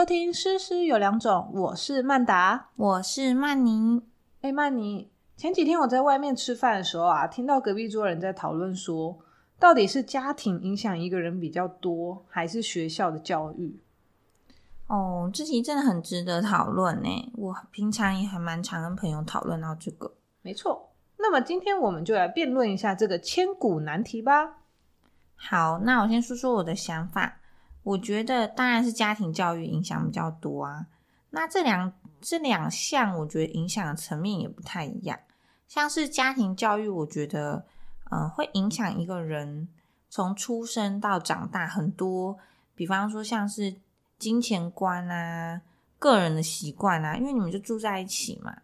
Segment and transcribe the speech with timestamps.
[0.00, 4.00] 收听《诗诗有两种》，我是曼达，我是曼妮。
[4.40, 9.18] 哎，曼妮，前几天我在外面吃饭的时候啊，听到隔壁桌人在讨论说，
[9.58, 13.78] 到底是家庭影响一个人比较多，还是学校的教育？
[14.86, 17.32] 哦，这题真的很值得讨论呢。
[17.36, 20.14] 我平常也还蛮常跟朋友讨论到这个。
[20.40, 24.60] 没错，那么今天我们就来辩论一下这个千古难题吧。
[25.36, 27.39] 好，那我先说说我的想法。
[27.82, 30.86] 我觉得当然是家庭教育影响比较多啊。
[31.30, 35.18] 那这两这两项，我觉得影响的层面也不太一样。
[35.68, 37.64] 像是家庭教育，我觉得，
[38.10, 39.68] 嗯，会影响一个人
[40.08, 42.36] 从出生到长大很多。
[42.74, 43.76] 比方说，像是
[44.18, 45.62] 金钱观啊、
[45.98, 48.56] 个人的习惯啊，因为你们就住在一起嘛，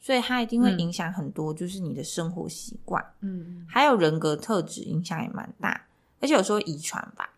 [0.00, 3.04] 所以它一定会影响很多，就是你的生活习惯。
[3.20, 5.86] 嗯，还有人格特质影响也蛮大，
[6.20, 7.28] 而且有时候遗传吧。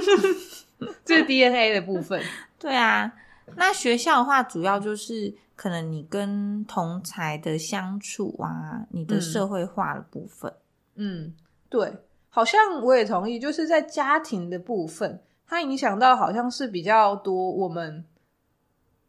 [1.04, 2.22] 这是 DNA 的部分。
[2.58, 3.12] 对啊，
[3.56, 10.52] 那学校的话，主要就是可能你跟同才的相处啊，你的社会化的部分。
[10.94, 11.34] 嗯，
[11.68, 11.92] 对，
[12.28, 18.04] 好像我也同意，就是在家庭的部分，它影响到好像是比较多我们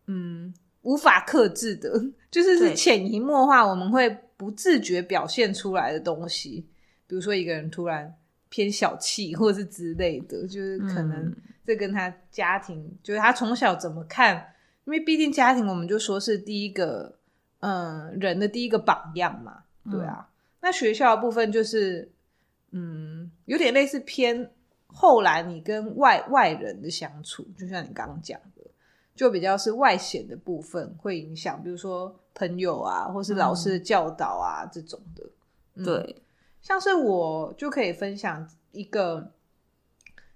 [0.07, 1.89] 嗯无法克制的，
[2.29, 6.67] 就是是潜移默化，我们会不自觉表现出来的东西，
[7.07, 8.13] 比如说一个人突然。
[8.51, 11.33] 偏小气或者是之类的，就是可能
[11.65, 14.35] 这跟他家庭，就是他从小怎么看，
[14.83, 17.15] 因为毕竟家庭，我们就说是第一个，
[17.61, 20.27] 嗯，人的第一个榜样嘛，对啊。
[20.59, 22.11] 那学校的部分就是，
[22.71, 24.51] 嗯，有点类似偏
[24.87, 28.69] 后来你跟外外人的相处，就像你刚刚讲的，
[29.15, 36.17] 就比较是外显的部分会影响，比如说朋友啊，或是老师的教导啊这种的，对。
[36.61, 39.31] 像是我就可以分享一个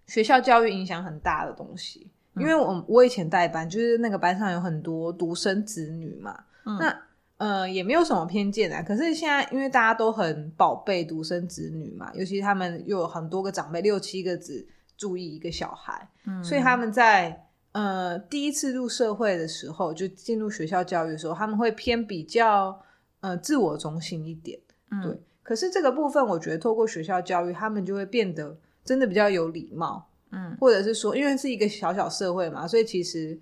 [0.07, 6.43] 学校教育影响很大的东西，因为我我以前带班，就是那个班上有很多独生子女嘛，
[6.79, 7.01] 那
[7.37, 8.81] 呃也没有什么偏见啊。
[8.81, 16.09] 可是现在因为大家都很宝贝独生子女嘛，尤其他们又有很多个长辈，六七个子注意一个小孩，
[16.43, 22.81] 所以他们在呃第一次入社会的时候，就进入学校教育的时候，他们会偏比较
[23.19, 24.59] 呃自我中心一点，
[25.03, 25.21] 对。
[25.45, 33.39] 可是这个部分，我觉得透过学校教育，他们就会变得真的比较有礼貌，嗯，或者是说，因为是一个小小社会嘛，所以其实，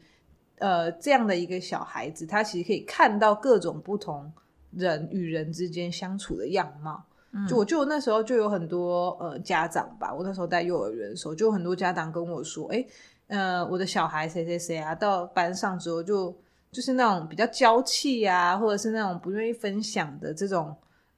[0.58, 4.30] 呃，这样的一个小孩子，他其实可以看到各种不同
[4.72, 7.02] 人与人之间相处的样貌。
[7.48, 12.86] 就我就那时候就有很多呃家长吧，我那时候在幼儿园的时候，就很多家长跟我说，哎，
[13.28, 16.36] 呃，我的小孩谁谁谁啊，到班上之后就
[16.70, 20.76] 就是那种比较娇气啊，或者是那种不愿意分享的这种。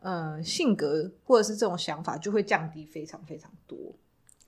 [0.08, 3.76] 嗯，性格或者是这种想法就会降低非常非常多。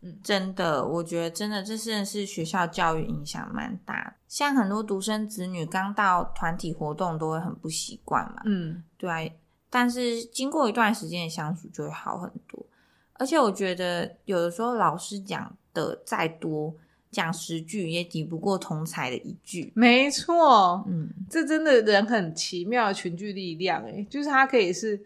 [0.02, 4.16] 嗯，真的，我觉得真的，这真的是学校教育影响蛮大。
[4.28, 8.44] 像很多独生子女刚到团体活动都会很不习惯嘛。
[8.46, 9.28] 嗯，对啊。
[9.72, 12.64] 但是经过一段时间的相处就会好很多。
[13.14, 16.72] 而且我觉得有的时候老师讲的再多，
[17.10, 19.74] 讲十句也抵不过同才的一句。
[19.76, 25.02] 没错，嗯，这真的人很奇妙的群聚力量，哎，就是他可以是。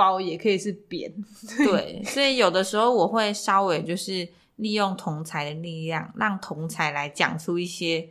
[0.00, 1.12] 包也可以是扁，
[1.58, 8.08] 对，所以有的时候我会稍微就是利用同才的力量，让同才来讲出一些，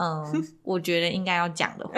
[0.00, 0.24] 嗯，
[0.64, 1.94] 我觉得应该要讲的话，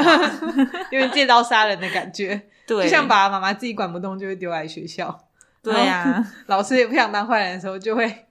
[0.91, 5.29] 因为借刀杀人的感觉，对，就像爸爸妈妈自己管不动，就会丢来学校，
[5.63, 8.27] 对呀，老师也不想当坏人的时候，就会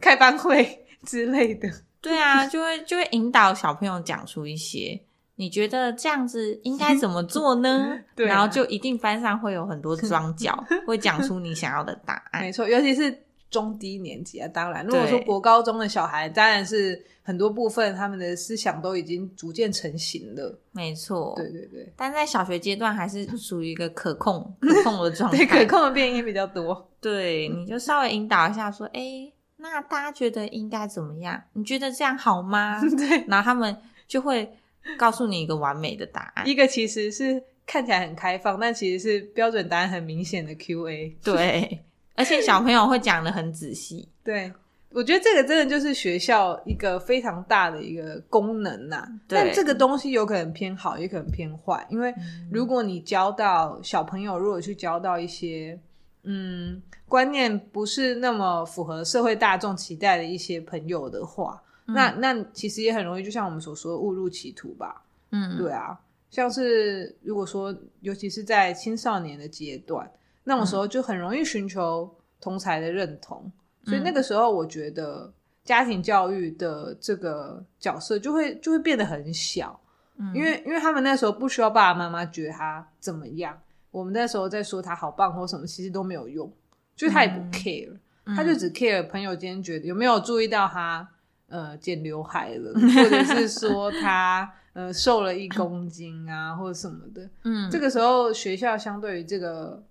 [0.00, 1.70] 开班会之类的，
[2.00, 5.00] 对啊，就会就会引导小朋友讲出一些。
[5.40, 7.96] 你觉得这样子应该怎么做呢？
[8.16, 12.42] 对，然后就一定班上会有很多 庄脚，会讲出你想要的答案。
[12.42, 13.16] 没错，尤其是
[13.48, 14.48] 中低年级啊。
[14.48, 20.58] 当然，如果说国高中的小孩，当然是很多部分他们的思想都已经逐渐成型了。
[20.72, 21.92] 没错，对对对。
[21.96, 26.90] 但在小学阶段还是属于一个可控、 可控的状态，对，可控的变音比较多。
[27.00, 31.40] 对，你就稍微引导一下，说：“哎，那大家觉得应该怎么样？
[31.52, 33.76] 你觉得这样好吗？”对，然后他们
[34.08, 34.52] 就会。
[34.96, 41.16] 告诉你一个完美的答案，一个其实是看起来很开放，但其实是标准答案很明显的 Q&A。
[41.22, 41.80] 对，
[42.14, 44.08] 而且小朋友会讲的很仔细。
[44.24, 44.50] 对，
[44.90, 49.06] 我觉得这个真的就是学校一个非常大的一个功能呐。
[49.28, 52.14] 但这个东西有可能偏好，也可能偏坏，因为
[52.50, 55.78] 如果你教到小朋友，如果去教到一些
[56.24, 61.62] 嗯观念不是那么符合社会大众期待的一些朋友的话。
[61.88, 65.02] 那那其实也很容易，就像我们所说的误入歧途吧。
[65.30, 65.98] 嗯，对啊，
[66.30, 70.10] 像是如果说，尤其是在青少年的阶段，
[70.44, 73.50] 那种时候就很容易寻求同才的认同，
[73.84, 75.32] 所以那个时候我觉得
[75.64, 79.78] 家庭教育的这个角色就会就会变得很小，
[80.16, 80.34] 嗯。
[80.34, 83.58] 因为因为他们那时候不需要爸爸妈妈觉得他怎么样，
[83.90, 86.50] 我们那时候在说他好棒或什么，其实都没有用，
[86.96, 87.52] 就是他也不嗯。
[87.52, 88.34] care，、嗯。
[88.34, 91.06] 他就只 care 朋友今天觉得有没有注意到他
[91.48, 97.28] 呃剪刘海了， 或者是说他呃瘦了一公斤啊，或者什么的。
[97.44, 99.84] 嗯这个时候学校相对于这个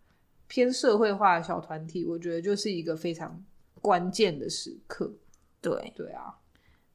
[0.47, 3.43] 偏社会化的小团体，我觉得就是一个非常
[3.81, 5.11] 关键的时刻。
[5.61, 6.33] 对，对啊，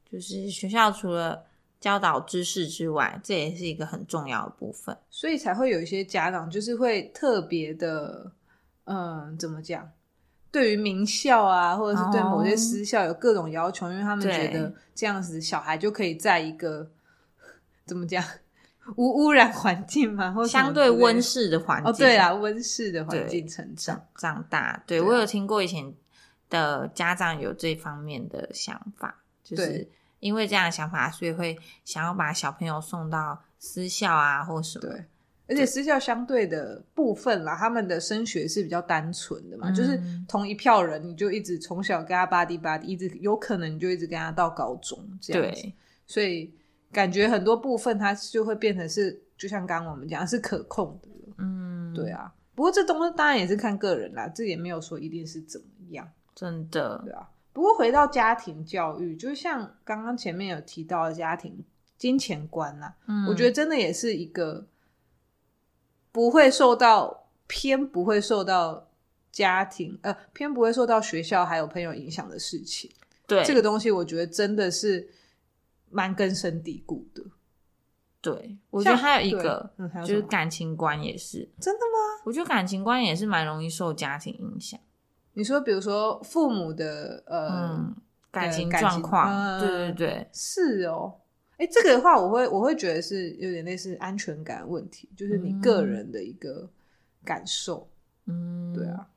[0.09, 1.45] 就是学校除了
[1.79, 4.97] 教导知识之外，这也是一个很重要的部分。
[5.09, 8.31] 所以才会有一些家长就是会特别的，
[8.85, 9.91] 嗯，怎么讲？
[10.53, 16.87] 对于名校啊，或者是对某些私校有各种要求，因为他们觉得对这样子小孩就可以在一个
[17.87, 18.23] 怎么讲
[18.95, 24.45] 无污染环境嘛，或相对温室的环境，哦，对啦，温室的环境成长长。
[24.47, 24.83] 大。
[24.85, 25.91] 对我有听过以前
[26.51, 29.89] 的家长有这方面的想法，就是
[30.19, 34.87] 因为这样的想法，所以会想要把小朋友送到私校啊，或什么。
[34.87, 35.05] 对，
[35.47, 45.71] 而且私校相对的部分啦，他们的升学是比较单纯的嘛，就是嗯同一票人，你就一直从小跟他巴迪巴迪，一直有可能你就一直跟他到高中这样子。
[46.05, 46.53] 所以
[46.91, 51.35] 感觉很多部分它就会变成是，就像刚刚我们讲是可控的了。
[51.39, 57.29] 嗯，对，啊，不过这东西当然也是看个人啦，这也没有说一定是怎么样，真的对，啊。
[57.51, 61.63] 不过回到家庭教育，就像刚刚前面有提到的家庭
[61.97, 64.65] 金钱观啦，嗯，我觉得真的也是一个
[66.13, 68.87] 不会受到偏不会受到
[69.31, 72.89] 家庭呃偏不会受到学校还有朋友影响的事情。
[73.27, 75.09] 对这个东西，我觉得真的是
[75.89, 77.23] 蛮根深蒂固的。
[78.21, 79.73] 对，我觉得像还有一对个
[80.05, 82.21] 就是感情观也是，真的吗？
[82.25, 84.79] 我觉得感情观也是蛮容易受家庭影响。
[85.33, 87.95] 你说，比如说父母的呃，嗯，
[88.31, 91.15] 感情状况，嗯对对对，是哦。
[91.57, 96.67] 哎，这个的话，我会我会觉得是有点类似安全感问题，就是你个人的一个
[97.23, 97.87] 感受。
[98.25, 99.07] 嗯，对，啊。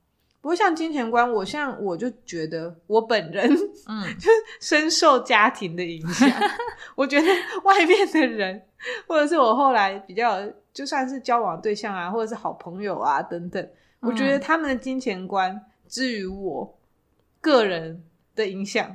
[0.40, 3.50] 不过像金钱观，我像我就觉得我本人
[3.88, 4.30] 嗯， 就
[4.60, 6.30] 深受家庭的影响。
[6.94, 7.26] 我觉得
[7.64, 8.62] 外面的人，
[9.08, 10.40] 或者是我后来比较
[10.72, 13.68] 就算是交往对象啊，或者是好朋友啊等等，
[13.98, 16.78] 我觉得嗯他们的金钱观之于我
[17.40, 18.04] 个人
[18.36, 18.94] 的影响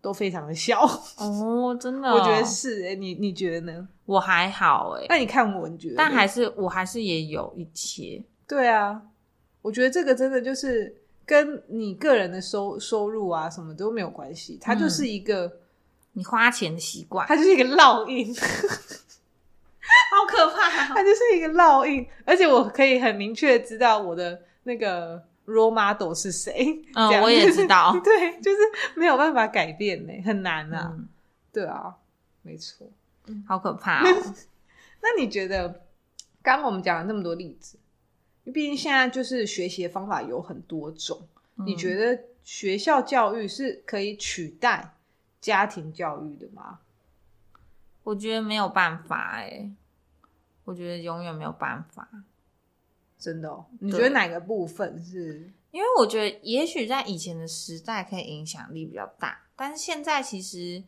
[0.00, 0.80] 都非常的小。
[1.18, 3.88] 哦，真的哦、我觉得是哎、你你觉得呢？
[4.04, 5.94] 我还好哎，那你看我，你觉得？
[5.96, 9.02] 但还是我还是也有一些，对啊，
[9.62, 10.94] 我觉得这个真的就是
[11.24, 15.50] 跟你个人的收收入啊什么都没有关系，它就是一个。
[16.18, 26.82] 你花钱的习惯，它就是一个烙印 好可怕、哦它就是一个烙印，而且我可以很明确知道我的那个 role model 是谁。
[27.22, 28.58] 我也知道 对，就是
[28.96, 30.92] 没有办法改变呢，很难啊。
[30.96, 31.08] 嗯，
[31.52, 31.96] 对啊，
[32.42, 32.86] 没错。
[33.46, 34.34] 好可怕哦。
[35.02, 35.68] 那你觉得，
[36.42, 37.78] 刚刚我们讲了那么多例子，
[38.52, 44.94] 毕竟现在就是学习的方法有很多种，你嗯觉得学校教育是可以取代
[45.40, 46.80] 家庭教育的吗？
[48.04, 49.68] 我觉得没有办法哎，
[50.64, 52.08] 我觉得永远没有办法，
[53.18, 55.50] 真的哦，你觉得哪个部分是？
[55.72, 60.82] 因为我觉得也许在以前的时代可以影响力比较大，但是现在其实，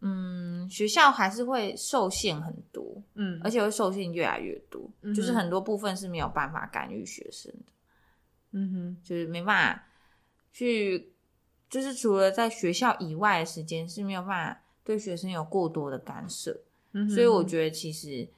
[0.00, 7.72] 嗯，学校还是会受限很多，嗯，而且会受限越来越多，嗯就是很多部分是没有办法干预学生的，
[8.52, 9.86] 嗯哼，就是没办法
[10.52, 11.12] 去，
[11.70, 16.60] 就是除了在学校以外的时间是没有办法对学生有过多的干涉，
[16.92, 18.28] 嗯所以我觉得其实，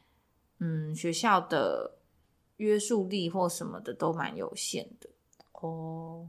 [0.60, 1.98] 嗯，学校的
[2.56, 5.08] 约束力或什么的都蛮有限的。
[5.52, 6.28] 哦，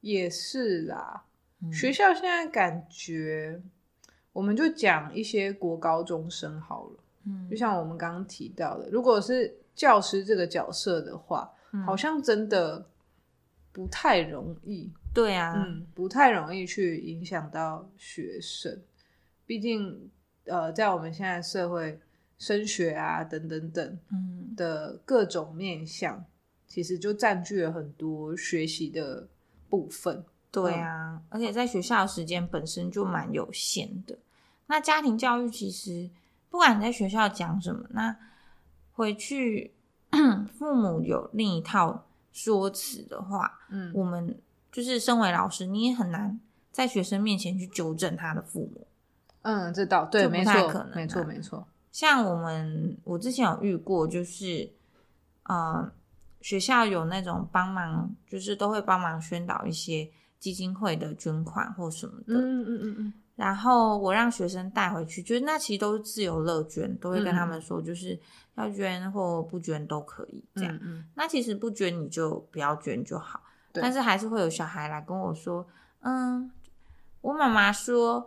[0.00, 1.24] 也是啦。
[1.60, 3.60] 嗯学校现在感觉，
[4.32, 6.96] 我们就讲一些国高中生好了，
[7.26, 12.88] 嗯就像我们刚刚提到的，如果是教师这个角色的话，嗯好像真的
[13.72, 18.80] 不太容易，对啊，嗯，不太容易去影响到学生。
[19.44, 20.08] 毕竟，
[20.44, 21.98] 呃，在我们现在社会
[22.38, 26.24] 升学啊等等等嗯的各种面向，
[26.66, 29.26] 其实就占据了很多学习的
[29.68, 30.24] 部分。
[30.50, 34.16] 对啊，而且在学校的时间本身就蛮有限的。
[34.66, 36.08] 那家庭教育其实
[36.48, 38.16] 不管你在学校讲什么，那
[38.92, 39.72] 回去
[40.58, 44.38] 父母有另一套说辞的话，嗯我们
[44.72, 46.40] 就是身为老师，你也很难
[46.72, 48.86] 在学生面前去纠正他的父母。
[49.42, 51.66] 嗯，这倒对，没错，太可能没错，啊没错。
[51.90, 54.70] 像我们，我之前有遇过，就是
[55.44, 55.90] 呃，
[56.40, 62.34] 学校有那种帮忙，就是都会帮忙宣导一些基金会的捐款或什么的。
[62.34, 68.18] 嗯嗯嗯嗯然后我让学生带回去，就是那其实都是自由乐捐，都会跟他们说，就是
[68.56, 70.76] 要捐或不捐都可以这样。
[70.82, 73.40] 嗯那其实不捐你就不要捐就好，
[73.72, 75.64] 对但是还是会有小孩来跟我说，
[76.00, 76.50] 嗯，
[77.20, 78.26] 我妈妈说，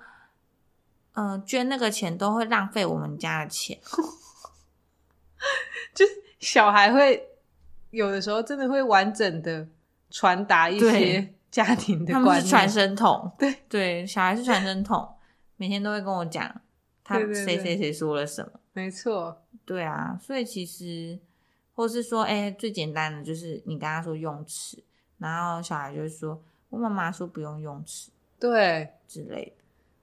[1.14, 3.78] 嗯、捐那个钱都会浪费我们家的钱。
[5.94, 6.06] 就
[6.40, 7.28] 小孩会
[7.90, 9.68] 有的时候真的会完整的
[10.10, 15.16] 传达一些家庭的他观念，们是传声筒，对对，小孩是传声筒，
[15.58, 16.62] 每天都会跟我讲
[17.04, 18.52] 他谁谁谁说了什么。
[18.74, 21.20] 没错，对啊，所以其实
[21.74, 24.82] 或是说，哎、最简单的就是你跟他说用尺，
[25.18, 28.90] 然后小孩就会说，我妈妈说不用用尺对。
[29.08, 29.61] 之类的。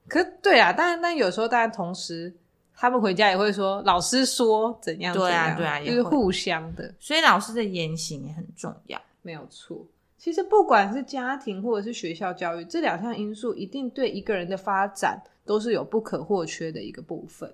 [0.09, 2.33] 可对啊，但但有时候，当然同时，
[2.75, 8.99] 他们回家也会说老师说怎样怎对啊样，对啊就是互相的，所以老师的言行也很重要。
[9.21, 9.85] 没有错。
[10.17, 17.49] 其实不管是家庭或者是学校教育，这两项因素一定对一个人的发展都是有不可或缺的一个部分。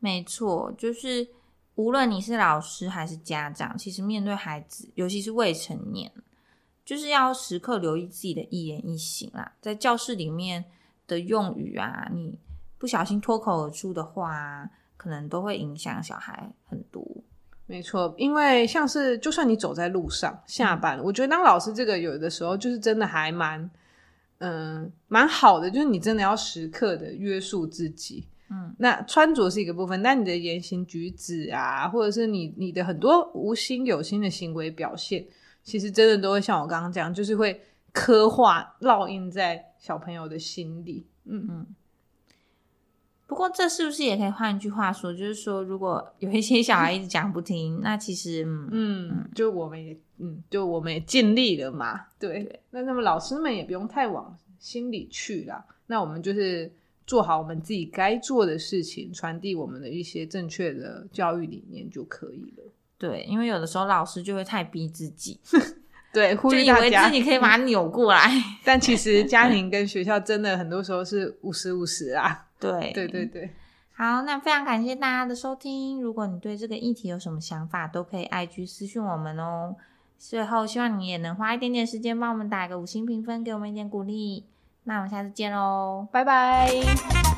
[0.00, 1.26] 没错，就是
[1.76, 6.12] 无论你是老师还是家长，其实面对孩子，尤其是未成年，
[6.84, 9.52] 就是要时刻留意自己的一言一行啦。
[9.62, 10.62] 在教室里面
[11.06, 12.38] 的用语啊，你
[12.78, 17.04] 不小心脱口而出的话啊，可能都会影响小孩很多。
[17.66, 23.70] 没错，因为像是就算你走在路上下班，我觉得当老师这个有的时候就是真的还蛮，
[24.38, 28.28] 嗯、蛮好的，就是你真的要时刻的约束自己。
[28.50, 35.24] 嗯，那穿着是一个部分，但你的言行举止啊，或者是你你的很多无心有心的行为表现，
[35.62, 37.58] 其实真的都会像我刚刚讲，就是会
[37.94, 41.06] 刻画烙印在小朋友的心里。
[41.24, 41.66] 嗯嗯，
[43.26, 52.60] 不过这是不是也可以换句话说，就是说，如果有一些小孩一直讲不听，那其实嗯嗯，就我们也嗯，就我们也尽力了嘛，对。
[52.70, 55.64] 那那么老师们也不用太往心里去啦。
[55.86, 56.70] 那我们就是
[57.06, 62.64] 做好我们自己该做的事情，传递我们的一些正确的教育理念就可以了。
[62.98, 65.38] 对，因为有的时候老师就会太逼自己，
[66.14, 67.14] 对，呼就以为吁大家自。
[67.14, 68.30] 己可以把它扭过来。
[68.64, 72.46] 但其实家庭跟学校真的很多时候是五十五十啊。
[72.60, 73.50] 对对对对，
[73.94, 76.00] 好，那非常感谢大家的收听。
[76.00, 79.76] 如果你对这个议题有什么想法，都可以 IG 私讯我们哦。
[80.16, 84.46] 最后，希望你也能花一点点时间帮我们打个五星评分，给我们一点鼓励。
[84.84, 86.06] 那我们下次见喽。
[86.10, 87.33] 拜拜。